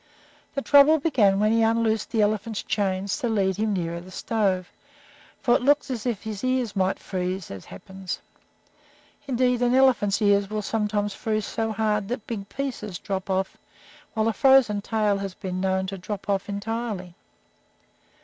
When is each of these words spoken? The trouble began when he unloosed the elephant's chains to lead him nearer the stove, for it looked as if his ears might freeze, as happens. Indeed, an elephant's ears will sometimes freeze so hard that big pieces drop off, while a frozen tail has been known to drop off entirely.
The 0.55 0.63
trouble 0.63 0.97
began 0.99 1.39
when 1.39 1.51
he 1.51 1.61
unloosed 1.61 2.09
the 2.09 2.23
elephant's 2.23 2.63
chains 2.63 3.19
to 3.19 3.29
lead 3.29 3.57
him 3.57 3.71
nearer 3.73 4.01
the 4.01 4.09
stove, 4.09 4.67
for 5.39 5.53
it 5.53 5.61
looked 5.61 5.91
as 5.91 6.07
if 6.07 6.23
his 6.23 6.43
ears 6.43 6.75
might 6.75 6.97
freeze, 6.97 7.51
as 7.51 7.65
happens. 7.65 8.17
Indeed, 9.27 9.61
an 9.61 9.75
elephant's 9.75 10.19
ears 10.19 10.49
will 10.49 10.63
sometimes 10.63 11.13
freeze 11.13 11.45
so 11.45 11.71
hard 11.71 12.07
that 12.07 12.25
big 12.25 12.49
pieces 12.49 12.97
drop 12.97 13.29
off, 13.29 13.57
while 14.15 14.27
a 14.27 14.33
frozen 14.33 14.81
tail 14.81 15.19
has 15.19 15.35
been 15.35 15.61
known 15.61 15.85
to 15.85 15.99
drop 15.99 16.27
off 16.27 16.49
entirely. 16.49 17.13